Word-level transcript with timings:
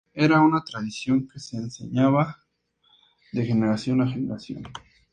Era 0.15 0.41
una 0.41 0.63
tradición 0.63 1.27
que 1.27 1.37
se 1.39 1.57
enseñaba 1.57 2.39
de 3.31 3.45
generación 3.45 4.01
a 4.01 4.07
generación. 4.07 4.63